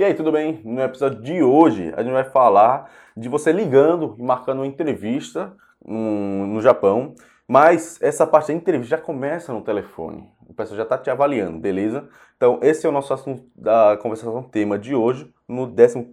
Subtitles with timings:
[0.00, 0.62] E aí, tudo bem?
[0.64, 5.52] No episódio de hoje, a gente vai falar de você ligando e marcando uma entrevista
[5.84, 7.14] no, no Japão,
[7.46, 10.26] mas essa parte da entrevista já começa no telefone.
[10.48, 12.08] O pessoal já está te avaliando, beleza?
[12.34, 16.08] Então, esse é o nosso assunto da conversação tema de hoje, no 11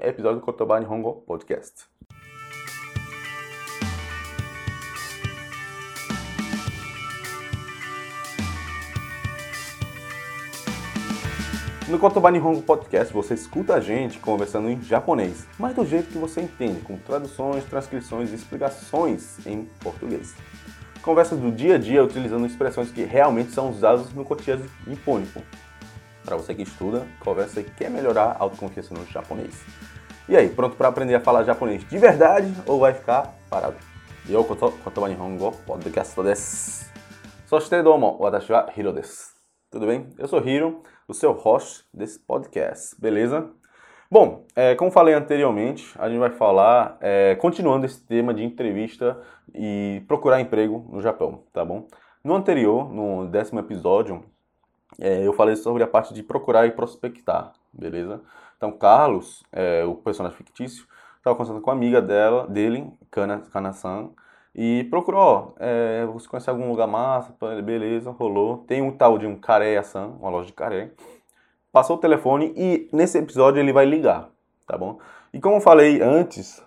[0.00, 1.88] episódio do Kotoba Nihongo Podcast.
[11.90, 16.18] No Kotoba Nihongo Podcast você escuta a gente conversando em japonês, mas do jeito que
[16.18, 20.36] você entende, com traduções, transcrições e explicações em português.
[21.02, 25.42] Conversas do dia a dia utilizando expressões que realmente são usadas no cotidiano nipônico.
[26.24, 29.60] Para você que estuda, conversa e quer melhorar a autoconfiança no japonês.
[30.28, 33.74] E aí, pronto para aprender a falar japonês de verdade ou vai ficar parado?
[34.28, 36.88] Eu, Kotoba Nihongo Podcast desu.
[37.48, 39.39] Soshite domo, watashi wa Hiro desu.
[39.70, 40.08] Tudo bem?
[40.18, 43.48] Eu sou Hiro o seu host desse podcast, beleza?
[44.10, 49.22] Bom, é, como falei anteriormente, a gente vai falar, é, continuando esse tema de entrevista
[49.54, 51.86] e procurar emprego no Japão, tá bom?
[52.24, 54.24] No anterior, no décimo episódio,
[55.00, 58.20] é, eu falei sobre a parte de procurar e prospectar, beleza?
[58.56, 60.84] Então, Carlos, é, o personagem fictício,
[61.16, 64.10] estava conversando com a amiga dela, dele, Kana, Kana-san,
[64.54, 67.34] e procurou, é, você conhece algum lugar massa?
[67.62, 68.58] Beleza, rolou.
[68.66, 70.90] Tem um tal de um Caré-san, uma loja de caré.
[71.72, 74.28] Passou o telefone e nesse episódio ele vai ligar,
[74.66, 74.98] tá bom?
[75.32, 76.60] E como eu falei antes,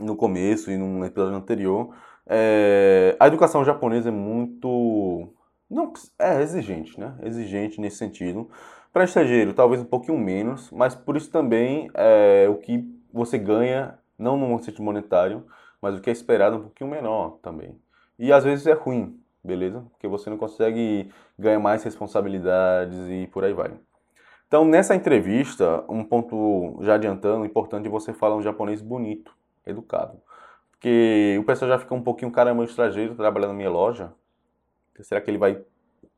[0.00, 1.94] no começo e num episódio anterior,
[2.26, 5.28] é, a educação japonesa é muito.
[5.68, 7.14] Não, é exigente, né?
[7.22, 8.48] Exigente nesse sentido.
[8.90, 13.98] Para estrangeiro, talvez um pouquinho menos, mas por isso também é, o que você ganha,
[14.18, 15.44] não no sentido monetário,
[15.80, 17.78] mas o que é esperado é um pouquinho menor também.
[18.18, 19.84] E às vezes é ruim, beleza?
[19.90, 23.72] Porque você não consegue ganhar mais responsabilidades e por aí vai.
[24.48, 30.20] Então, nessa entrevista, um ponto já adiantando, importante, você falar um japonês bonito, educado.
[30.70, 34.12] Porque o pessoal já fica um pouquinho, caramba, estrangeiro trabalhando na minha loja.
[35.00, 35.60] Será que ele vai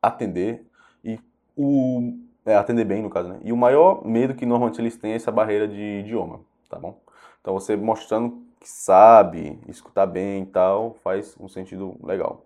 [0.01, 0.63] atender?
[1.03, 1.19] E
[1.57, 2.13] o
[2.45, 3.39] é, atender bem, no caso, né?
[3.43, 6.99] E o maior medo que normalmente eles têm é essa barreira de idioma, tá bom?
[7.41, 12.43] Então, você mostrando que sabe escutar bem e tal, faz um sentido legal.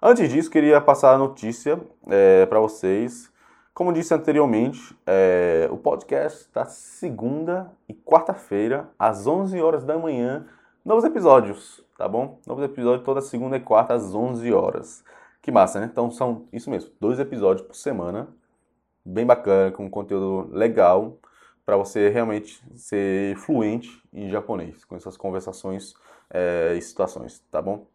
[0.00, 3.32] Antes disso, queria passar a notícia é, para vocês.
[3.74, 10.46] Como disse anteriormente, é, o podcast está segunda e quarta-feira, às 11 horas da manhã,
[10.84, 12.38] novos episódios, tá bom?
[12.46, 15.04] Novos episódios toda segunda e quarta, às 11 horas.
[15.42, 15.88] Que massa, né?
[15.90, 18.28] Então são isso mesmo, dois episódios por semana,
[19.04, 21.18] bem bacana, com conteúdo legal
[21.66, 25.94] para você realmente ser fluente em japonês, com essas conversações
[26.30, 27.86] é, e situações, tá bom?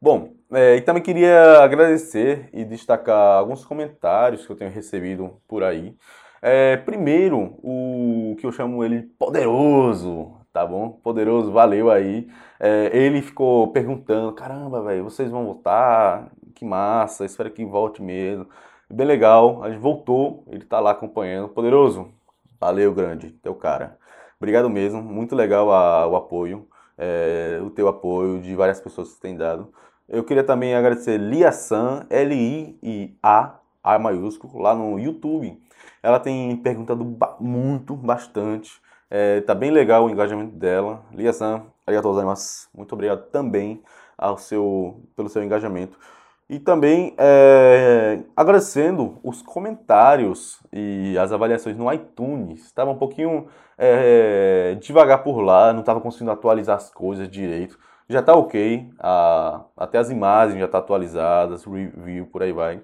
[0.00, 5.62] Bom, é, e também queria agradecer e destacar alguns comentários que eu tenho recebido por
[5.62, 5.94] aí.
[6.40, 10.90] É, primeiro, o que eu chamo ele poderoso, tá bom?
[10.90, 12.28] Poderoso, valeu aí.
[12.60, 16.30] É, ele ficou perguntando: caramba, velho, vocês vão voltar?
[16.54, 18.48] Que massa, espero que volte mesmo.
[18.90, 21.48] Bem legal, a gente voltou, ele tá lá acompanhando.
[21.48, 22.12] Poderoso,
[22.60, 23.98] Valeu, grande, teu cara.
[24.36, 29.20] Obrigado mesmo, muito legal a, o apoio, é, o teu apoio de várias pessoas que
[29.20, 29.72] têm dado.
[30.08, 35.60] Eu queria também agradecer Lia San, L-I-A, A maiúsculo, lá no YouTube.
[36.02, 38.80] Ela tem perguntado ba muito, bastante.
[39.10, 41.04] É, tá bem legal o engajamento dela.
[41.12, 42.68] Lia San, arigatou gozaimasu.
[42.74, 43.82] Muito obrigado também
[44.16, 45.98] ao seu, pelo seu engajamento.
[46.48, 52.64] E também é, agradecendo os comentários e as avaliações no iTunes.
[52.64, 57.78] Estava um pouquinho é, devagar por lá, não estava conseguindo atualizar as coisas direito.
[58.08, 62.80] Já está ok, a, até as imagens já estão tá atualizadas, review, por aí vai.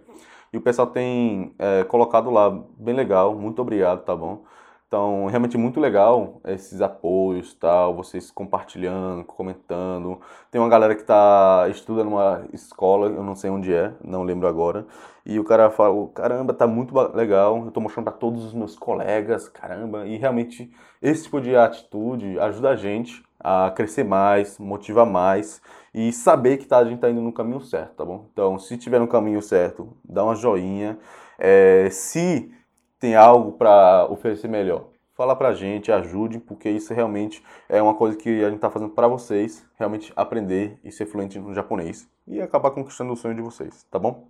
[0.53, 4.45] E o pessoal tem é, colocado lá, bem legal, muito obrigado, tá bom?
[4.87, 10.21] Então, realmente muito legal esses apoios, tal, vocês compartilhando, comentando.
[10.51, 14.47] Tem uma galera que tá estuda numa escola, eu não sei onde é, não lembro
[14.47, 14.87] agora.
[15.27, 17.65] E o cara fala, caramba, tá muito legal.
[17.65, 20.07] Eu tô mostrando para todos os meus colegas, caramba.
[20.07, 20.71] E realmente
[21.03, 25.61] esse tipo de atitude ajuda a gente a crescer mais, motiva mais
[25.93, 28.27] e saber que tá, a gente tá indo no caminho certo, tá bom?
[28.33, 30.99] Então, se tiver no caminho certo, dá uma joinha.
[31.39, 32.51] É, se
[32.99, 38.17] tem algo para oferecer melhor, fala pra gente, ajude, porque isso realmente é uma coisa
[38.17, 42.41] que a gente está fazendo para vocês, realmente aprender e ser fluente no japonês e
[42.41, 44.29] acabar conquistando o sonho de vocês, tá bom?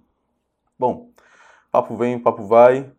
[0.78, 1.10] Bom,
[1.70, 2.90] papo vem, papo vai.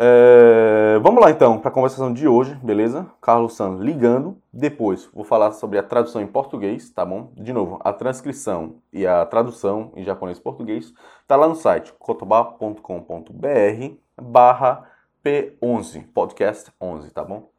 [0.00, 3.06] É, vamos lá então para a conversação de hoje, beleza?
[3.20, 4.36] Carlos San ligando.
[4.52, 7.32] Depois vou falar sobre a tradução em português, tá bom?
[7.36, 10.92] De novo, a transcrição e a tradução em japonês e português
[11.26, 14.90] tá lá no site kotoba.com.br barra
[15.24, 17.50] P11, podcast 11, tá bom?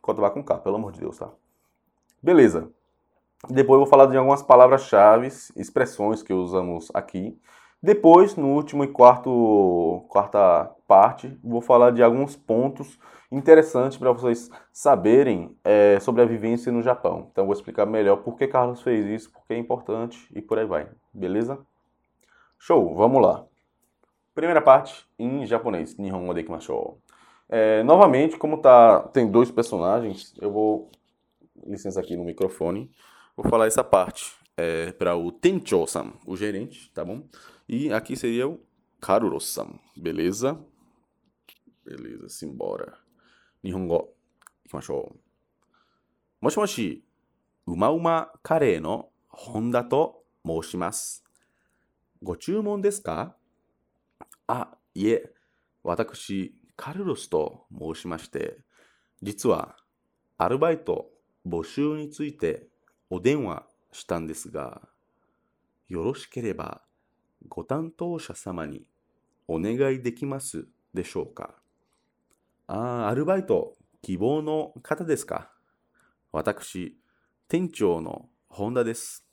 [0.00, 1.30] Conta com K, pelo amor de Deus, tá?
[2.22, 2.70] Beleza.
[3.48, 5.26] Depois eu vou falar de algumas palavras-chave,
[5.56, 7.36] expressões que usamos aqui.
[7.82, 12.96] Depois, no último e quarto, quarta parte, vou falar de alguns pontos
[13.30, 17.28] interessantes para vocês saberem é, sobre a vivência no Japão.
[17.32, 20.58] Então, vou explicar melhor por que Carlos fez isso, por que é importante e por
[20.58, 20.88] aí vai.
[21.12, 21.58] Beleza?
[22.56, 23.44] Show, vamos lá.
[24.33, 25.97] Primeira parte em japonês.
[25.97, 27.01] Nihongo de ikimashou.
[27.49, 30.91] É, novamente, como tá, tem dois personagens, eu vou
[31.65, 32.91] licença aqui no microfone.
[33.35, 37.23] Vou falar essa parte é, para o Tencho-san, o gerente, tá bom?
[37.67, 38.59] E aqui seria o
[38.99, 40.59] Karuro-san, beleza?
[41.85, 42.97] Beleza, simbora.
[43.63, 44.13] Nihongo,
[44.65, 45.15] ikimashou.
[46.41, 47.03] Moshi moshi,
[47.65, 51.27] uma uma kare no Honda to moshimasu.
[52.23, 53.35] ご注文ですかあ、
[54.94, 55.32] いえ、
[55.82, 58.58] 私、カルロスと申しまして、
[59.22, 59.76] 実は
[60.38, 61.10] アルバイト
[61.46, 62.68] 募集について
[63.10, 64.82] お電話したんですが、
[65.88, 66.82] よろしければ
[67.48, 68.86] ご担当者様に
[69.48, 71.54] お願いできますでしょうか？
[72.66, 75.52] ああ、アルバイト希望の方ですか？
[76.32, 76.96] 私、
[77.48, 79.26] 店長の本田です。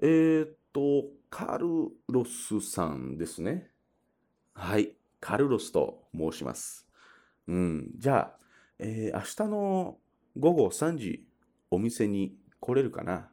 [0.00, 1.66] えー、っと、カル
[2.08, 3.70] ロスさんですね。
[4.58, 6.88] はい、カルロスと申します。
[7.46, 8.38] うん、じゃあ、
[8.78, 9.98] えー、明日の
[10.38, 11.26] 午後3時、
[11.70, 13.28] お店に来れるかな？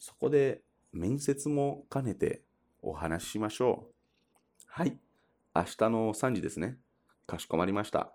[0.00, 0.62] そこで
[0.92, 2.42] 面接も兼ねて
[2.82, 3.94] お話ししましょう。
[4.66, 4.98] はい、
[5.54, 6.78] 明日の3時ですね。
[7.28, 8.12] かしこまりました。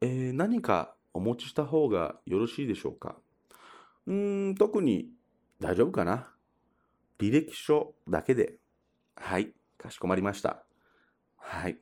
[0.00, 3.16] えー、何かお持ちした方がよろしいでしょうか？
[4.06, 5.10] うーん、特に
[5.60, 6.32] 大丈夫かな？
[7.18, 8.54] 履歴書だけで。
[9.16, 10.64] はい、かしこまりました。
[11.47, 11.77] はい。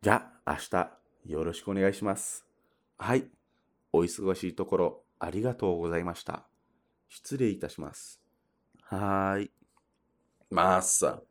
[0.00, 0.90] じゃあ、明日、
[1.26, 2.44] よろしくお願いします。
[2.98, 3.30] はい。
[3.92, 6.46] お忙しいところ、ありがとうございました。
[7.08, 8.20] 失礼いたします。
[8.90, 9.50] Hi.
[10.50, 11.22] Massa.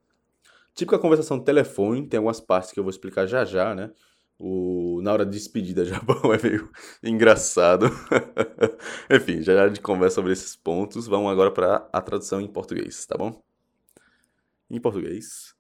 [0.75, 3.91] Típica conversação no telefone, tem algumas partes que eu vou explicar já já, né?
[4.39, 6.71] O, na hora de despedida Japão é meio
[7.03, 7.85] engraçado.
[9.09, 11.07] Enfim, já já a gente conversa sobre esses pontos.
[11.07, 13.41] Vamos agora para a tradução em português, tá bom?
[14.69, 15.55] Em português.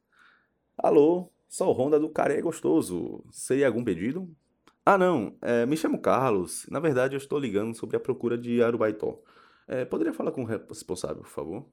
[0.77, 3.24] Alô, sou o Honda do Caré Gostoso.
[3.30, 4.28] Seria algum pedido?
[4.84, 5.36] Ah, não.
[5.42, 6.66] É, me chamo Carlos.
[6.70, 9.20] Na verdade, eu estou ligando sobre a procura de Arubaitó.
[9.66, 11.68] É, poderia falar com o responsável, por favor?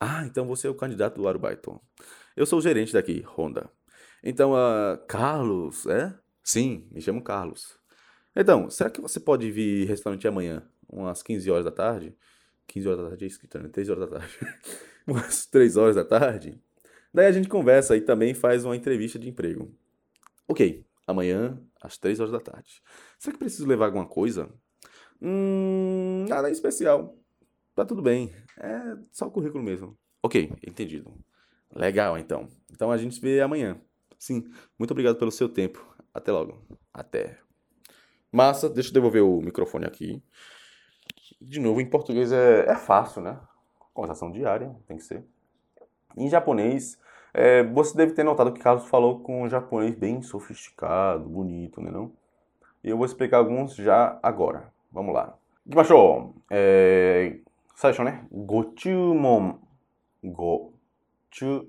[0.00, 1.80] Ah, então você é o candidato do Arubaitó.
[2.36, 3.68] Eu sou o gerente daqui, Honda.
[4.22, 6.16] Então, uh, Carlos, é?
[6.44, 7.78] Sim, me chamo Carlos.
[8.34, 12.16] Então, será que você pode vir restaurante amanhã, umas 15 horas da tarde?
[12.68, 13.68] 15 horas da tarde é escrito, né?
[13.68, 14.38] 3 horas da tarde.
[15.06, 16.62] umas 3 horas da tarde?
[17.12, 19.72] Daí a gente conversa e também faz uma entrevista de emprego.
[20.46, 22.82] Ok, amanhã às 3 horas da tarde.
[23.18, 24.48] Será que preciso levar alguma coisa?
[25.20, 27.16] Hum, nada especial.
[27.74, 28.32] Tá tudo bem.
[28.56, 29.96] É só o currículo mesmo.
[30.22, 31.12] Ok, entendido.
[31.74, 32.48] Legal, então.
[32.72, 33.80] Então a gente se vê amanhã.
[34.18, 34.44] Sim,
[34.78, 35.84] muito obrigado pelo seu tempo.
[36.12, 36.60] Até logo.
[36.92, 37.38] Até.
[38.32, 40.22] Massa, deixa eu devolver o microfone aqui.
[41.40, 43.40] De novo, em português é, é fácil, né?
[43.94, 45.24] Conversação diária, tem que ser.
[46.16, 46.98] Em japonês,
[47.32, 51.90] é, você deve ter notado que Carlos falou com um japonês bem sofisticado, bonito, né
[51.90, 52.12] não?
[52.82, 54.72] E eu vou explicar alguns já agora.
[54.90, 55.36] Vamos lá.
[55.68, 56.34] Kimashou.
[56.50, 57.38] É,
[57.74, 58.26] Saisho, né?
[58.32, 59.58] Gochumon.
[60.24, 61.68] Gochumon.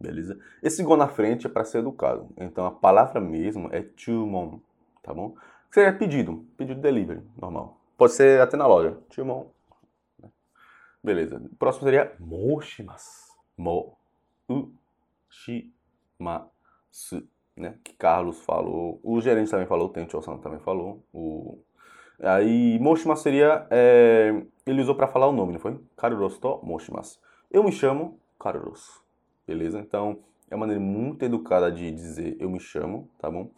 [0.00, 0.38] Beleza?
[0.62, 2.28] Esse go na frente é para ser educado.
[2.36, 4.58] Então a palavra mesmo é chumon,
[5.02, 5.34] tá bom?
[5.68, 7.78] Que seria é pedido, pedido delivery, normal.
[7.96, 8.96] Pode ser até na loja.
[9.10, 9.46] Chumon,
[11.08, 11.36] Beleza.
[11.36, 13.32] O próximo seria moshimasu.
[13.56, 13.96] Mo.
[14.48, 14.70] U.
[15.30, 15.72] Shi.
[16.18, 16.46] Ma.
[16.90, 17.26] Su.
[17.56, 17.74] Né?
[17.82, 19.00] Que Carlos falou.
[19.02, 19.88] O gerente também falou.
[19.88, 21.02] O Tencho-san também falou.
[21.12, 21.58] O...
[22.20, 23.66] Aí, moshimasu seria...
[23.70, 24.42] É...
[24.66, 25.80] Ele usou para falar o nome, não foi?
[25.96, 27.18] Karurosu to moshimasu.
[27.50, 29.08] Eu me chamo Karurosu
[29.48, 29.80] beleza?
[29.80, 30.18] Então,
[30.50, 33.50] é uma maneira muito educada de dizer eu me chamo, tá bom?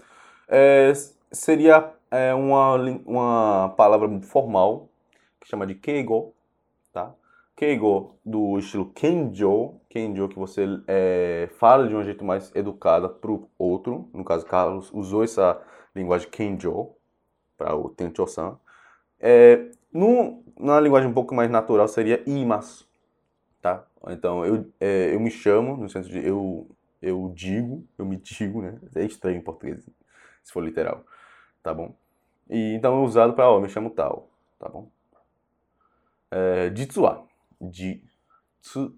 [0.47, 0.93] É,
[1.33, 4.89] seria é, uma, uma palavra formal
[5.41, 6.33] que chama de keigo,
[6.93, 7.13] tá?
[7.61, 13.31] Keigo do estilo kenjo, kenjo que você é, fala de um jeito mais educado para
[13.31, 14.09] o outro.
[14.15, 15.61] No caso, Carlos usou essa
[15.95, 16.93] linguagem kenjo
[17.59, 18.59] para o tencho-san.
[19.21, 22.89] É, no, na linguagem um pouco mais natural seria imasu,
[23.61, 23.85] tá?
[24.09, 26.67] Então, eu, é, eu me chamo, no sentido de eu,
[27.03, 28.81] eu digo, eu me digo, né?
[28.95, 29.85] É estranho em português,
[30.43, 31.05] se for literal,
[31.63, 31.95] tá bom?
[32.49, 34.89] E então é usado para, ó, me chamo tal, tá bom?
[36.31, 37.03] É, jitsu
[37.61, 38.95] wa, jitsu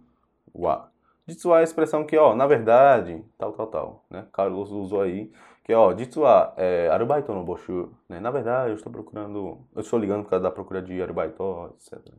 [0.54, 0.92] wa,
[1.26, 4.26] Jitsu é a expressão que, ó, na verdade, tal, tal, tal, né?
[4.32, 5.30] Carlos usou aí,
[5.64, 6.22] que, ó, Jitsu
[6.56, 8.18] é arubaito no boshu, né?
[8.18, 12.12] Na verdade, eu estou procurando, eu estou ligando por causa da procura de arubaito, etc.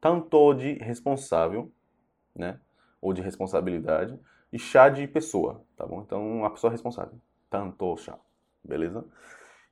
[0.00, 1.70] Tanto de responsável,
[2.34, 2.58] né?
[3.00, 4.18] Ou de responsabilidade.
[4.52, 6.00] E chá de pessoa, tá bom?
[6.00, 7.14] Então, a pessoa responsável.
[7.50, 8.18] Tantosha.
[8.64, 9.04] Beleza?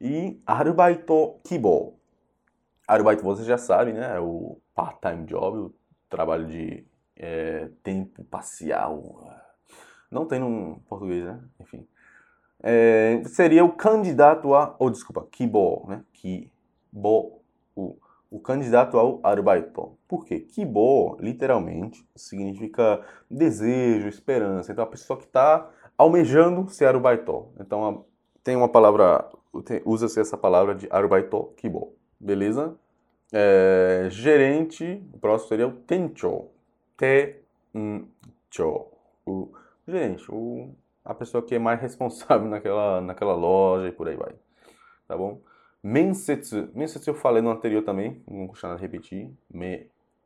[0.00, 1.98] E arubaito kibo.
[2.86, 4.16] Arubaito, você já sabe, né?
[4.16, 5.74] É o part-time job, o
[6.08, 6.86] trabalho de
[7.16, 9.28] é, tempo parcial
[10.10, 11.40] não tem no português, né?
[11.60, 11.86] Enfim.
[12.62, 14.74] É, seria o candidato a.
[14.78, 16.02] Ou, oh, desculpa, kibo, né?
[16.12, 17.42] Kibo.
[17.76, 17.96] O,
[18.30, 19.96] o candidato ao arubaito.
[20.08, 20.40] Por quê?
[20.40, 24.72] Kibo, literalmente, significa desejo, esperança.
[24.72, 27.48] Então, a pessoa que está almejando ser arubaito.
[27.60, 28.04] Então,
[28.42, 29.28] tem uma palavra.
[29.84, 31.94] Usa-se essa palavra de arubaito kibo.
[32.18, 32.76] Beleza?
[33.32, 36.46] É, gerente, o próximo seria o tencho.
[36.96, 38.86] Tencho.
[39.26, 39.52] O
[39.88, 44.34] Gente, o, a pessoa que é mais responsável naquela, naquela loja e por aí vai.
[45.06, 45.40] Tá bom?
[45.82, 46.68] Mensetsu.
[46.74, 49.30] Mensetsu eu falei no anterior também, não vou nada repetir.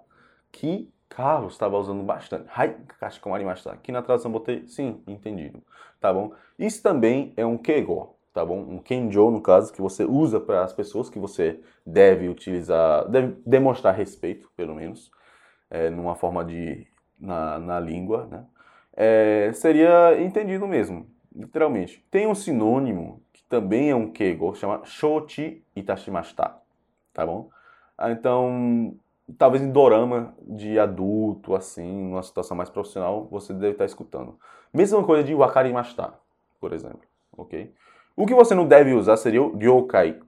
[0.52, 2.46] Que Carlos estava usando bastante.
[2.48, 3.72] Hai kashikomarimashita.
[3.72, 5.62] Aqui na tradução botei sim, entendido.
[6.00, 6.32] Tá bom?
[6.58, 8.58] Isso também é um keigo, tá bom?
[8.58, 13.36] Um kenjo, no caso, que você usa para as pessoas que você deve utilizar, deve
[13.46, 15.10] demonstrar respeito, pelo menos,
[15.70, 16.86] é, numa forma de
[17.18, 18.44] na, na língua, né?
[18.96, 22.04] é, seria entendido mesmo, literalmente.
[22.10, 26.54] Tem um sinônimo que também é um keigo, chama shoti itashimashita,
[27.12, 27.50] tá bom?
[27.96, 28.96] Ah, então,
[29.38, 34.38] talvez em dorama de adulto, assim, numa situação mais profissional, você deve estar escutando.
[34.72, 36.12] Mesma coisa de wakarimashita,
[36.60, 37.00] por exemplo,
[37.36, 37.72] ok?
[38.16, 40.20] O que você não deve usar seria o ryokai,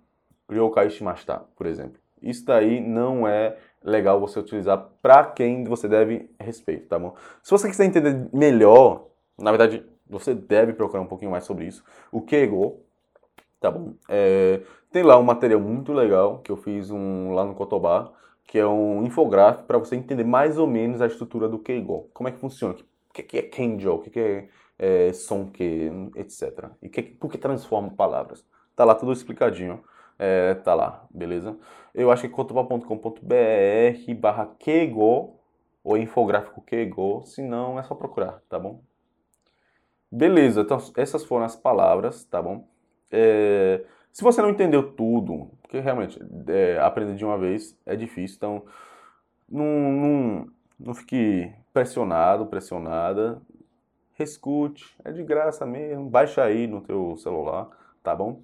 [0.49, 2.01] ryokai shimashita, por exemplo.
[2.21, 7.15] Isso daí não é legal você utilizar para quem você deve respeito, tá bom?
[7.43, 9.07] Se você quiser entender melhor,
[9.39, 11.85] na verdade, você deve procurar um pouquinho mais sobre isso.
[12.11, 12.81] O Keigo,
[13.61, 13.95] tá bom?
[14.09, 18.11] É, tem lá um material muito legal que eu fiz um, lá no Cotobá,
[18.47, 22.11] que é um infográfico para você entender mais ou menos a estrutura do Keigo.
[22.15, 22.75] Como é que funciona?
[23.11, 23.95] O que, é Kenjo?
[23.95, 24.49] O que, é,
[24.79, 25.91] é Sonke?
[26.17, 26.71] Etc.
[26.83, 28.45] E que, por que transforma palavras?
[28.75, 29.83] Tá lá tudo explicadinho
[30.19, 31.59] é, tá lá, beleza?
[31.95, 35.39] Eu acho que cotoba.com.br barra Kego
[35.85, 38.83] ou infográfico Kego, se não é só procurar, tá bom?
[40.11, 42.67] Beleza, então essas foram as palavras, tá bom?
[43.11, 48.37] É, Se você não entendeu tudo, porque realmente é, aprender de uma vez é difícil,
[48.37, 48.63] então
[49.49, 50.47] não, não,
[50.79, 53.43] não fique pressionado, pressionada.
[54.15, 57.69] Rescute, é de graça mesmo, baixa aí no teu celular,
[58.03, 58.41] tá bom?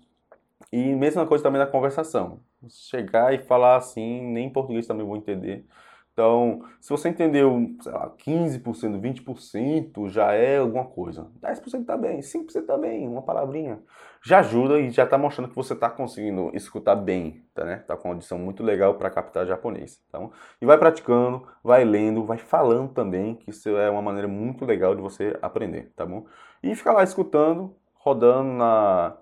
[0.71, 2.41] E mesma coisa também na conversação.
[2.69, 5.64] Chegar e falar assim, nem em português também vou entender.
[6.12, 11.31] Então, se você entendeu, sei lá, 15%, 20%, já é alguma coisa.
[11.40, 13.83] 10% tá bem, 5% tá bem, uma palavrinha.
[14.23, 17.76] Já ajuda e já tá mostrando que você tá conseguindo escutar bem, tá, né?
[17.78, 20.02] Tá com uma audição muito legal para captar japonês.
[20.09, 24.66] Então, e vai praticando, vai lendo, vai falando também, que isso é uma maneira muito
[24.66, 26.26] legal de você aprender, tá bom?
[26.62, 29.16] E ficar lá escutando, rodando na,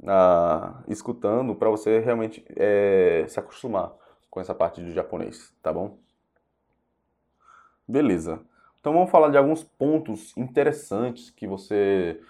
[0.00, 3.92] na escutando para você realmente é, se acostumar
[4.30, 6.05] com essa parte do japonês, tá bom?
[7.86, 8.40] Beleza.
[8.80, 12.20] Então vamos falar de alguns pontos interessantes que você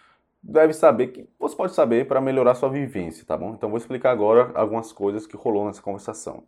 [0.42, 3.54] deve saber, que você pode saber para melhorar sua vivência, tá bom?
[3.54, 6.44] Então vou explicar agora algumas coisas que rolou nessa conversação.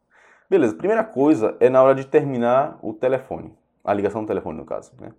[0.48, 3.52] Beleza, primeira coisa é na hora de terminar o telefone,
[3.84, 5.12] a ligação do telefone no caso, né?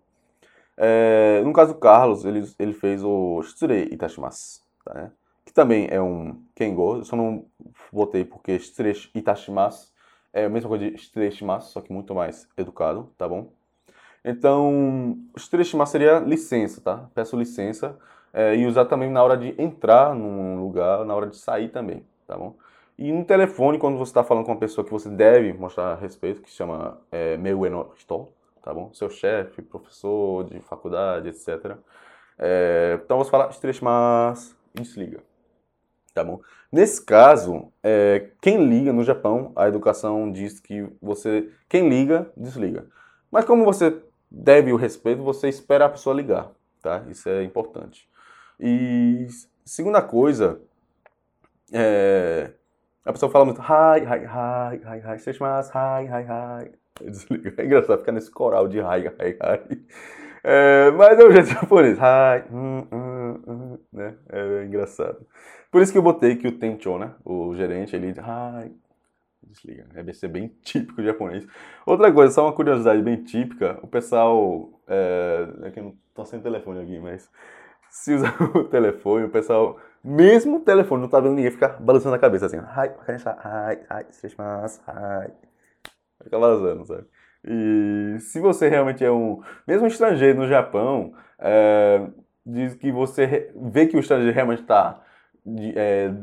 [0.76, 5.12] É, no caso do Carlos, ele, ele fez o Shitsurei Itashimasu, tá, né?
[5.46, 7.46] que também é um Kengo, eu só não
[7.92, 9.92] botei porque Shitsurei Itashimasu
[10.32, 13.52] é a mesma coisa de Shitsurei Shimasu, só que muito mais educado, tá bom?
[14.24, 15.18] Então,
[15.62, 17.10] estimar seria licença, tá?
[17.14, 17.98] Peço licença
[18.34, 22.06] é, e usar também na hora de entrar num lugar, na hora de sair também,
[22.28, 22.56] tá bom?
[22.98, 26.42] E no telefone, quando você está falando com uma pessoa que você deve mostrar respeito,
[26.42, 27.94] que se chama é, meu eno
[28.62, 28.94] tá bom?
[28.94, 31.78] Seu chefe, professor de faculdade, etc.
[32.38, 33.50] É, então você fala
[33.82, 35.24] mas e desliga,
[36.14, 36.42] tá bom?
[36.72, 42.86] Nesse caso, é, quem liga no Japão, a educação diz que você, quem liga, desliga.
[43.32, 47.04] Mas como você deve o respeito, você espera a pessoa ligar, tá?
[47.10, 48.08] Isso é importante.
[48.60, 49.28] E
[49.66, 50.62] segunda coisa,
[51.72, 52.52] é,
[53.06, 56.26] a pessoa fala muito hi, hi, hi, hi, hi, seimasu, hi, hi,
[56.66, 56.72] hi.
[57.10, 57.54] Desliga.
[57.58, 59.86] É engraçado ficar nesse coral de hi, hi, hi.
[60.44, 61.98] É, mas é o jeito japonês.
[61.98, 64.16] Hi, hum, hum, hum, né?
[64.30, 65.26] É engraçado.
[65.72, 67.14] Por isso que eu botei que o Tencho, né?
[67.24, 68.72] O gerente, ele hi,
[69.44, 69.86] desliga.
[69.94, 71.46] Deve ser bem típico japonês.
[71.86, 74.70] Outra coisa, só uma curiosidade bem típica, o pessoal.
[74.88, 77.30] É, é que eu não tô sem telefone aqui, mas.
[77.90, 82.16] Se usa o telefone, o pessoal, mesmo o telefone, não tá vendo ninguém, fica balançando
[82.16, 82.58] a cabeça assim.
[82.58, 85.32] Ai, ai, ai, ai.
[86.24, 87.06] Fica balançando, sabe?
[87.44, 89.42] E se você realmente é um.
[89.68, 92.08] Mesmo um estrangeiro no Japão, é,
[92.46, 95.02] diz que você vê que o estrangeiro realmente está
[95.76, 96.14] é,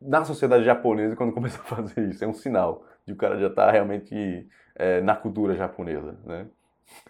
[0.00, 2.24] na sociedade japonesa quando começa a fazer isso.
[2.24, 6.46] É um sinal de o cara já tá realmente é, na cultura japonesa, né?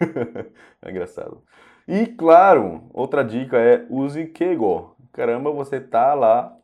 [0.83, 1.42] é engraçado.
[1.87, 4.97] E claro, outra dica é use Keigo.
[5.12, 6.57] Caramba, você tá lá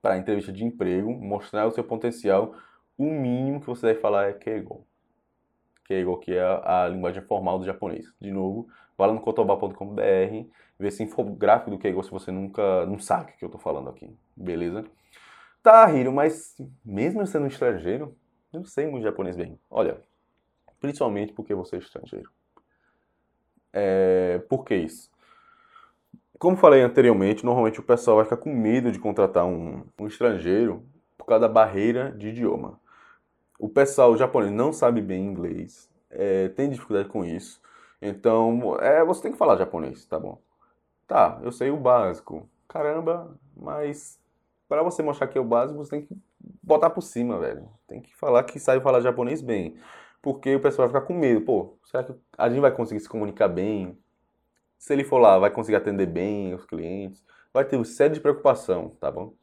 [0.00, 2.54] para entrevista de emprego, mostrar o seu potencial.
[2.96, 4.86] O mínimo que você deve falar é Keigo.
[5.84, 8.06] Keigo, que é a, linguagem formal do japonês.
[8.20, 10.00] De novo, vá lá no kotoba.com.br,
[10.78, 13.90] vê esse infográfico do Keigo se você nunca não sabe o que eu estou falando
[13.90, 14.08] aqui.
[14.36, 14.84] Beleza?
[15.66, 18.16] Tá, Hiro, mas mesmo sendo estrangeiro,
[18.52, 19.58] eu não sei muito japonês bem.
[19.68, 20.00] Olha,
[20.78, 22.30] principalmente porque você é estrangeiro.
[23.72, 25.10] É, por que isso?
[26.38, 30.84] Como falei anteriormente, normalmente o pessoal vai ficar com medo de contratar um, um estrangeiro
[31.18, 32.78] por causa da barreira de idioma.
[33.58, 37.60] O pessoal japonês não sabe bem inglês, é, tem dificuldade com isso.
[38.00, 40.40] Então, é, você tem que falar japonês, tá bom?
[41.08, 42.48] Tá, eu sei o básico.
[42.68, 44.24] Caramba, mas
[44.68, 46.16] para você mostrar que é o básico, você tem que
[46.62, 47.68] botar por cima, velho.
[47.86, 49.76] Tem que falar que sabe falar japonês bem.
[50.20, 51.42] Porque o pessoal vai ficar com medo.
[51.42, 53.96] Pô, será que a gente vai conseguir se comunicar bem?
[54.78, 57.24] Se ele for lá, vai conseguir atender bem os clientes?
[57.52, 59.34] Vai ter uma série de preocupação, tá bom?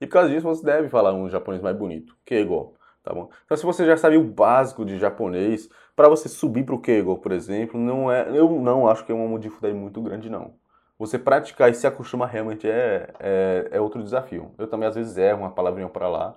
[0.00, 2.16] E por causa disso, você deve falar um japonês mais bonito.
[2.24, 3.30] Keigo, tá bom?
[3.44, 7.18] Então, se você já sabe o básico de japonês, para você subir para o Keigo,
[7.18, 10.60] por exemplo, não é, eu não acho que é uma dificuldade muito grande, não
[11.02, 14.52] você praticar e se acostumar realmente é, é, é, outro desafio.
[14.56, 16.36] Eu também às vezes erro uma palavrinha para lá,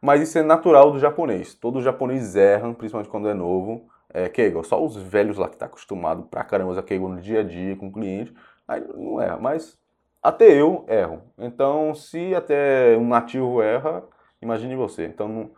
[0.00, 1.52] mas isso é natural do japonês.
[1.54, 3.88] Todo japonês erra, principalmente quando é novo.
[4.16, 7.40] É Keigo, só os velhos lá que tá acostumado pra caramba a Keigo no dia
[7.40, 8.32] a dia com o cliente,
[8.68, 9.76] aí não erra, mas
[10.22, 11.20] até eu erro.
[11.36, 14.04] Então, se até um nativo erra,
[14.40, 15.06] imagine você.
[15.06, 15.50] Então, não...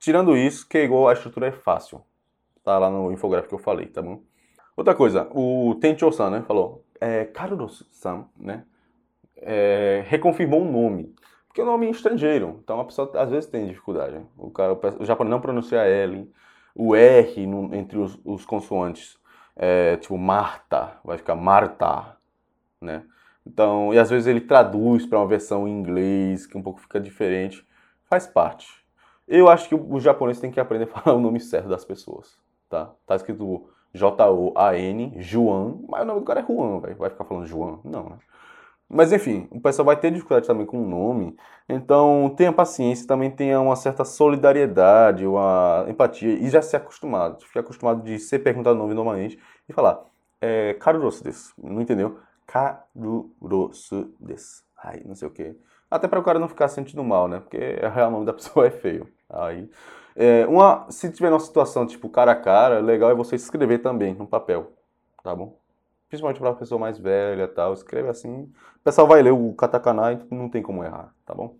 [0.00, 2.00] tirando isso, Keigo, a estrutura é fácil.
[2.64, 4.22] Tá lá no infográfico que eu falei, tá bom?
[4.74, 8.64] Outra coisa, o Tencho-san, né, falou, é, Carlos-san, né,
[9.36, 11.14] é, reconfirmou o nome.
[11.48, 14.24] Porque o nome é estrangeiro, então a pessoa às vezes tem dificuldade.
[14.38, 16.32] O, cara, o japonês não pronuncia L,
[16.74, 19.18] o R no, entre os, os consoantes,
[19.56, 22.16] é, tipo Marta, vai ficar Marta,
[22.80, 23.04] né?
[23.44, 27.00] Então, e às vezes ele traduz para uma versão em inglês, que um pouco fica
[27.00, 27.66] diferente.
[28.04, 28.68] Faz parte.
[29.26, 32.38] Eu acho que o, japonês tem que aprender a falar o nome certo das pessoas,
[32.68, 32.92] tá?
[33.04, 36.96] Tá escrito J-O-A-N, Juan, mas o nome do cara é Juan, velho.
[36.96, 37.78] Vai ficar falando Juan?
[37.84, 38.18] Não, né?
[38.88, 41.34] Mas enfim, o pessoal vai ter dificuldade também com o nome,
[41.66, 47.58] então tenha paciência, também tenha uma certa solidariedade, uma empatia e já se acostumado, fique
[47.58, 50.04] acostumado de ser perguntado o nome normalmente e falar,
[50.42, 52.18] é, Karurosu desu, não entendeu?
[52.46, 55.56] Karurosu desu, ai, não sei o que.
[55.90, 57.40] Até para o cara não ficar sentindo mal, né?
[57.40, 59.08] Porque o real nome da pessoa é feio.
[59.32, 59.68] Aí,
[60.14, 64.14] é, uma, se tiver uma situação tipo cara a cara, legal é você escrever também
[64.14, 64.72] no papel,
[65.22, 65.62] tá bom?
[66.12, 70.12] principalmente para a pessoa mais velha tal, escreve assim, o pessoal vai ler o katakana
[70.12, 71.56] e não tem como errar, tá bom?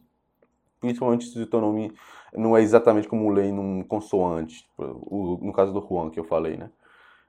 [0.79, 1.91] Principalmente se o teu nome
[2.35, 6.71] não é exatamente como ler num consoante, no caso do Juan que eu falei, né?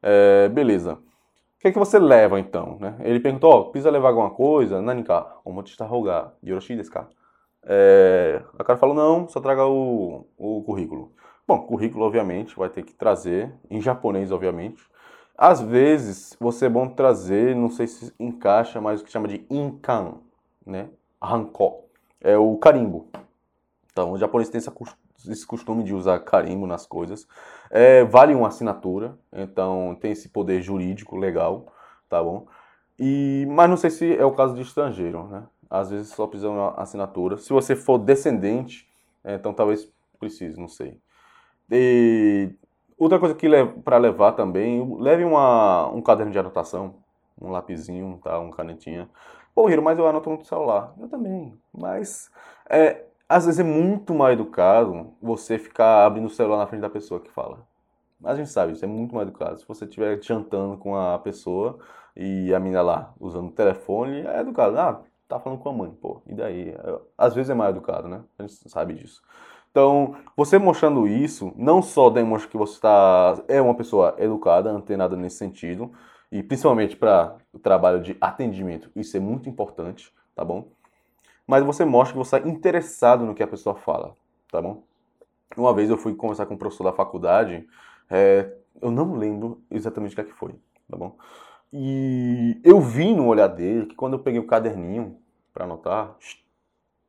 [0.02, 0.96] É, beleza.
[0.96, 2.98] O que é que você leva então, né?
[3.00, 4.82] Ele perguntou, ó, oh, precisa levar alguma coisa?
[4.82, 7.08] Nanika, omochita rogar, yoroshi desu ka?
[7.66, 11.14] É, a cara falou, não, só traga o, o currículo.
[11.48, 14.84] Bom, currículo, obviamente, vai ter que trazer, em japonês, obviamente.
[15.38, 19.46] Às vezes, você é bom trazer, não sei se encaixa, mas o que chama de
[19.50, 20.16] inkan,
[20.66, 20.90] né?
[21.22, 21.86] Hanko.
[22.22, 23.08] É o carimbo.
[23.92, 27.28] Então, o japonês tem esse costume de usar carimbo nas coisas.
[27.70, 31.74] É, vale uma assinatura, então tem esse poder jurídico legal,
[32.08, 32.48] tá bom?
[32.98, 35.44] E, mas não sei se é o caso de estrangeiro, né?
[35.74, 37.38] Às vezes só precisa de uma assinatura.
[37.38, 38.88] Se você for descendente,
[39.26, 41.00] então talvez precise, não sei.
[41.72, 42.52] E
[42.98, 43.48] Outra coisa que
[43.84, 46.96] para levar também, leve uma, um caderno de anotação,
[47.42, 49.10] um lapisinho, tá, um canetinha.
[49.54, 50.94] Pô, Hiro, mas eu anoto no celular.
[51.00, 52.32] Eu também, mas
[52.70, 56.90] é, às vezes é muito mais educado você ficar abrindo o celular na frente da
[56.90, 57.68] pessoa que fala.
[58.24, 59.58] A gente sabe, isso é muito mais educado.
[59.60, 61.80] Se você estiver jantando com a pessoa
[62.16, 64.80] e a menina lá usando o telefone, é educado.
[64.80, 66.22] Ah, tá falando com a mãe, pô.
[66.28, 66.76] E daí?
[67.18, 68.24] Às vezes é mais educado, né?
[68.38, 69.22] A gente sabe disso.
[69.72, 75.16] Então, você mostrando isso, não só demonstra que você tá, é uma pessoa educada, antenada
[75.16, 75.92] nesse sentido,
[76.32, 80.68] e principalmente para o trabalho de atendimento, isso é muito importante, tá bom?
[81.48, 84.16] Mas você mostra que você é interessado no que a pessoa fala,
[84.52, 84.84] tá bom?
[85.58, 87.68] Uma vez eu fui conversar com um professor da faculdade,
[88.10, 90.54] é, eu não lembro exatamente o que, é que foi,
[90.90, 91.18] tá bom?
[91.76, 95.18] E eu vi no olhar dele que quando eu peguei o caderninho
[95.52, 96.16] para anotar,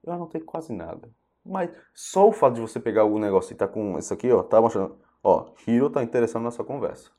[0.02, 1.10] eu anotei quase nada.
[1.44, 4.42] Mas só o fato de você pegar algum negócio e tá com isso aqui, ó,
[4.42, 7.10] tá mostrando, ó, Hiro tá interessando na sua conversa.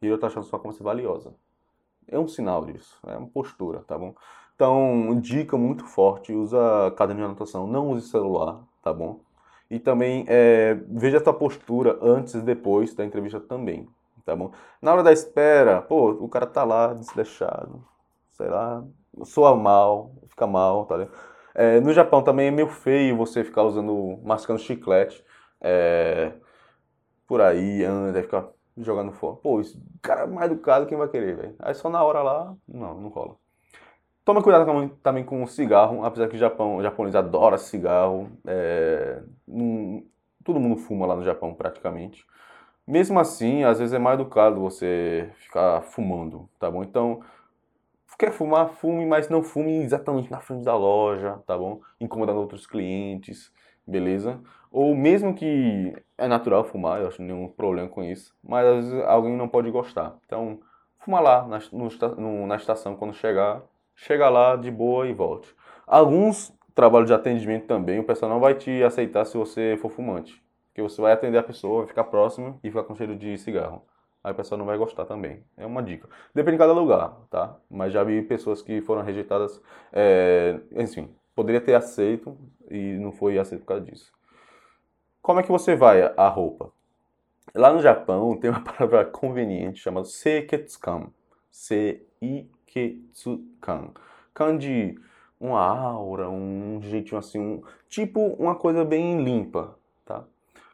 [0.00, 1.34] Hiro tá achando sua conversa valiosa.
[2.06, 4.14] É um sinal disso, é uma postura, tá bom?
[4.54, 9.18] Então, dica muito forte, usa caderno de anotação, não use celular, tá bom?
[9.68, 13.88] E também é, veja a sua postura antes e depois da entrevista também,
[14.24, 14.52] tá bom?
[14.80, 17.86] Na hora da espera, pô, o cara tá lá, desleixado,
[18.32, 18.84] sei lá,
[19.24, 21.16] soa mal, fica mal, tá ligado?
[21.54, 25.24] É, no Japão também é meio feio você ficar usando, mascando chiclete
[25.60, 26.32] é,
[27.26, 29.36] por aí, anda, ficar jogando fora.
[29.36, 31.56] Pô, esse cara é mais educado, quem vai querer, velho?
[31.58, 33.36] Aí só na hora lá, não, não rola.
[34.24, 34.64] Toma cuidado
[35.02, 38.30] também com o cigarro, apesar que o Japão, o japonês adora cigarro.
[38.46, 39.22] É,
[40.44, 42.24] todo mundo fuma lá no Japão, praticamente.
[42.86, 46.82] Mesmo assim, às vezes é mais educado você ficar fumando, tá bom?
[46.82, 47.22] Então,
[48.18, 51.80] quer fumar, fume, mas não fume exatamente na frente da loja, tá bom?
[52.00, 53.52] Incomodando outros clientes,
[53.86, 54.40] beleza?
[54.70, 59.04] Ou mesmo que é natural fumar, eu acho nenhum problema com isso, mas às vezes
[59.06, 60.16] alguém não pode gostar.
[60.24, 60.60] Então,
[61.00, 61.58] fuma lá na,
[62.16, 63.62] no, na estação quando chegar,
[63.96, 65.52] chega lá de boa e volte.
[65.86, 70.40] Alguns trabalhos de atendimento também, o pessoal não vai te aceitar se você for fumante.
[70.72, 73.82] Porque você vai atender a pessoa, vai ficar próximo e ficar com cheiro de cigarro
[74.22, 75.44] aí a pessoa não vai gostar também.
[75.56, 76.08] É uma dica.
[76.34, 77.56] Depende de cada lugar, tá?
[77.68, 79.60] Mas já vi pessoas que foram rejeitadas,
[79.92, 82.38] é, enfim, poderia ter aceito
[82.70, 84.12] e não foi aceito por causa disso.
[85.20, 86.72] Como é que você vai a roupa?
[87.54, 91.08] Lá no Japão tem uma palavra conveniente chamada seiketsukan.
[91.50, 93.90] Seiketsukan.
[94.34, 94.98] Kan de
[95.38, 99.76] uma aura, um jeitinho assim, um, tipo uma coisa bem limpa,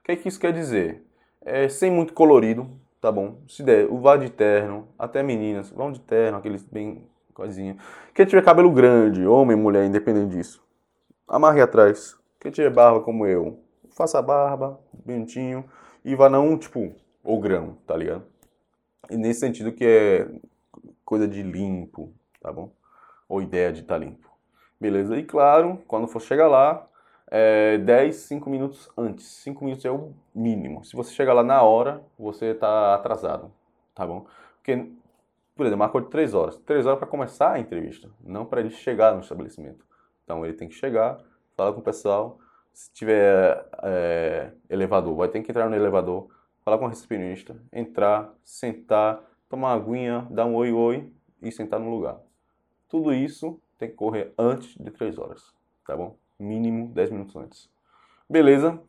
[0.09, 1.05] que, é que isso quer dizer?
[1.43, 3.43] É, sem muito colorido, tá bom.
[3.47, 7.77] Se der, o vá de terno, até meninas, vão de terno, aqueles bem coisinha.
[8.15, 10.65] Quem tiver cabelo grande, homem, mulher, independente disso,
[11.29, 12.17] amarre atrás.
[12.41, 15.65] Quem tiver barba como eu, faça barba, bonitinho,
[16.03, 18.25] e vá não, tipo, o grão, tá ligado?
[19.11, 20.29] E nesse sentido que é
[21.05, 22.73] coisa de limpo, tá bom?
[23.29, 24.31] Ou ideia de estar tá limpo.
[24.81, 25.19] Beleza?
[25.19, 26.88] E claro, quando for chegar lá,
[27.31, 29.27] é, 10, 5 minutos antes.
[29.27, 30.85] 5 minutos é o mínimo.
[30.85, 33.53] Se você chegar lá na hora, você está atrasado,
[33.95, 34.27] tá bom?
[34.57, 34.89] Porque
[35.59, 36.57] por exemplo, marcou de 3 horas.
[36.59, 39.85] 3 horas para começar a entrevista, não para ele chegar no estabelecimento.
[40.23, 41.19] Então ele tem que chegar,
[41.57, 42.39] falar com o pessoal.
[42.73, 46.29] Se tiver é, elevador, vai ter que entrar no elevador,
[46.65, 51.13] falar com o recepcionista, entrar, sentar, tomar uma aguinha, dar um oi oi
[51.43, 52.21] e sentar no lugar.
[52.89, 55.53] Tudo isso tem que correr antes de 3 horas,
[55.85, 56.17] tá bom?
[56.39, 57.71] Mínimo 10 minutos antes.
[58.29, 58.81] Beleza?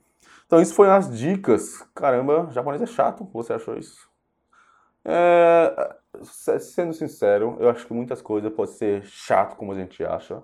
[0.46, 1.82] Então isso foi as dicas.
[1.96, 4.10] Caramba, japonês é chato, você achou isso?
[5.06, 5.96] É,
[6.60, 10.44] sendo sincero, eu acho que muitas coisas podem ser chato como a gente acha,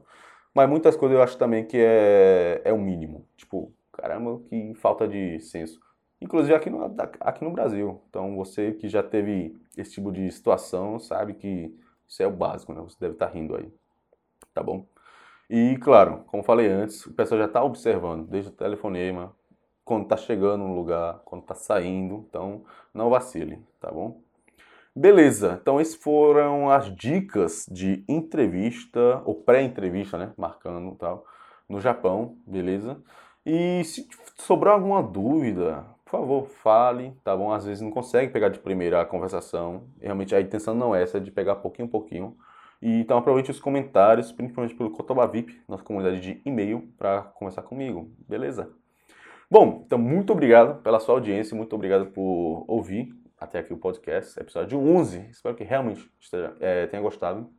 [0.53, 3.27] mas muitas coisas eu acho também que é, é o mínimo.
[3.35, 5.79] Tipo, caramba, que falta de senso.
[6.21, 8.01] Inclusive aqui no, aqui no Brasil.
[8.09, 11.75] Então você que já teve esse tipo de situação sabe que
[12.07, 12.81] isso é o básico, né?
[12.81, 13.71] Você deve estar rindo aí.
[14.53, 14.85] Tá bom?
[15.49, 19.35] E claro, como falei antes, o pessoal já está observando, desde o telefonema,
[19.83, 22.25] quando está chegando no lugar, quando está saindo.
[22.27, 24.21] Então não vacile, tá bom?
[24.95, 31.25] Beleza, então essas foram as dicas de entrevista, ou pré-entrevista, né, marcando tal,
[31.67, 32.97] no Japão, beleza?
[33.45, 37.51] E se sobrar alguma dúvida, por favor, fale, tá bom?
[37.51, 41.17] Às vezes não consegue pegar de primeira a conversação, realmente a intenção não é essa,
[41.17, 42.37] é de pegar pouquinho em pouquinho.
[42.85, 47.63] E, então aproveite os comentários, principalmente pelo Cotoba VIP, nossa comunidade de e-mail, para conversar
[47.63, 48.71] comigo, beleza?
[49.49, 54.39] Bom, então muito obrigado pela sua audiência, muito obrigado por ouvir até aqui o podcast,
[54.39, 55.29] episódio 11.
[55.31, 57.49] Espero que realmente esteja, é, tenha gostado.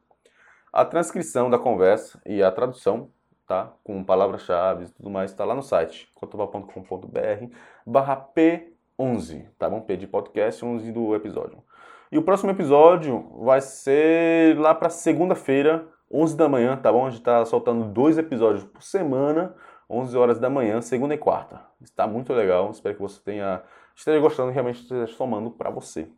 [0.73, 3.11] A transcrição da conversa e a tradução,
[3.49, 3.73] tá?
[3.83, 7.53] Com palavras-chave e tudo mais, está lá no site, cotoval.com.br
[7.85, 9.81] barra P11, tá bom?
[9.81, 11.65] P de podcast, 11 do episódio.
[12.11, 17.07] E o próximo episódio vai ser lá para segunda-feira, 11 da manhã, tá bom?
[17.07, 19.55] A gente está soltando dois episódios por semana,
[19.91, 21.61] 11 horas da manhã, segunda e quarta.
[21.83, 23.63] Está muito legal, espero que você tenha
[23.97, 26.09] esteja gostando e realmente esteja somando para você.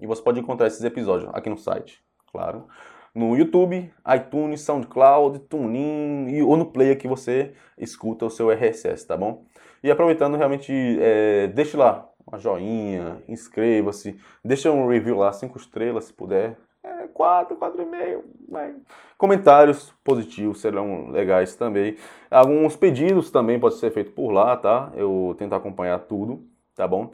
[0.00, 2.02] E você pode encontrar esses episódios aqui no site,
[2.32, 2.66] claro.
[3.14, 9.16] No YouTube, iTunes, SoundCloud, TuneIn ou no player que você escuta o seu RSS, tá
[9.16, 9.44] bom?
[9.82, 16.04] E aproveitando, realmente, é, deixe lá uma joinha, inscreva-se, deixa um review lá, cinco estrelas
[16.04, 16.58] se puder.
[16.82, 18.24] É, quatro, quatro e meio.
[18.48, 18.74] Mas...
[19.18, 21.96] Comentários positivos serão legais também.
[22.30, 24.90] Alguns pedidos também podem ser feitos por lá, tá?
[24.94, 26.48] Eu tento acompanhar tudo
[26.80, 27.12] tá bom?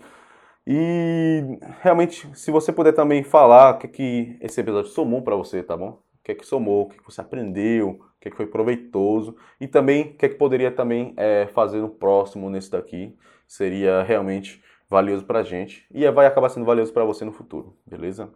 [0.67, 5.63] E realmente, se você puder também falar o que, que esse episódio somou para você,
[5.63, 5.91] tá bom?
[5.91, 8.47] O que é que somou, o que, que você aprendeu, o que, é que foi
[8.47, 13.17] proveitoso e também o que é que poderia também é, fazer no próximo nesse daqui
[13.47, 17.77] seria realmente valioso para a gente e vai acabar sendo valioso para você no futuro,
[17.87, 18.31] beleza?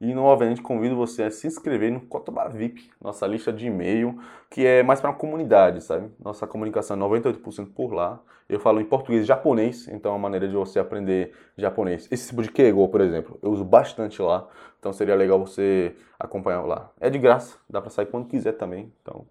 [0.00, 4.64] E novamente convido você a se inscrever no Cotoba VIP, nossa lista de e-mail, que
[4.64, 6.10] é mais para a comunidade, sabe?
[6.18, 8.18] Nossa comunicação é 98% por lá.
[8.48, 12.08] Eu falo em português e japonês, então é uma maneira de você aprender japonês.
[12.10, 14.48] Esse tipo de Keigo, por exemplo, eu uso bastante lá,
[14.78, 16.90] então seria legal você acompanhar lá.
[16.98, 19.26] É de graça, dá para sair quando quiser também, então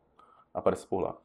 [0.53, 1.15] aparece por lá.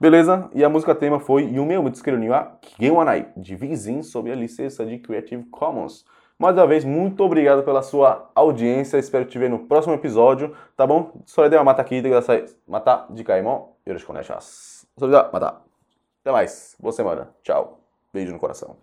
[0.00, 0.48] Beleza?
[0.54, 4.32] E a música tema foi Yume o Mitsukeru ni wa Kigen Wanai, de Vizin, sob
[4.32, 6.06] a licença de Creative Commons.
[6.38, 8.96] Mais uma vez, muito obrigado pela sua audiência.
[8.96, 11.12] Espero te ver no próximo episódio, tá bom?
[11.62, 12.46] Mata kite kudasai.
[12.66, 14.86] Mata jikai mo yoroshiku onegaishimasu.
[14.98, 15.60] Soredewa mata.
[16.22, 16.74] Até mais.
[16.80, 17.28] Boa semana.
[17.42, 17.78] Tchau.
[18.10, 18.78] Beijo no coração.